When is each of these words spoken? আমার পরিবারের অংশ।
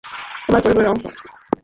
আমার 0.47 0.61
পরিবারের 0.63 0.91
অংশ। 0.91 1.03